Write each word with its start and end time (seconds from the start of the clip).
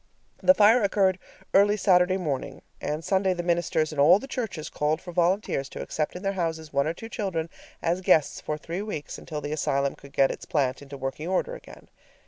The 0.41 0.55
fire 0.55 0.81
occurred 0.81 1.19
early 1.53 1.77
Saturday 1.77 2.17
morning, 2.17 2.63
and 2.81 3.05
Sunday 3.05 3.33
the 3.35 3.43
ministers 3.43 3.93
in 3.93 3.99
all 3.99 4.17
the 4.17 4.25
churches 4.27 4.67
called 4.67 4.99
for 4.99 5.11
volunteers 5.11 5.69
to 5.69 5.81
accept 5.83 6.15
in 6.15 6.23
their 6.23 6.33
houses 6.33 6.73
one 6.73 6.87
or 6.87 6.93
two 6.95 7.07
children 7.07 7.51
as 7.83 8.01
guests 8.01 8.41
for 8.41 8.57
three 8.57 8.81
weeks, 8.81 9.19
until 9.19 9.41
the 9.41 9.51
asylum 9.51 9.93
could 9.93 10.13
get 10.13 10.31
its 10.31 10.45
plant 10.45 10.81
into 10.81 10.97
working 10.97 11.27
order 11.27 11.53
again. 11.53 11.87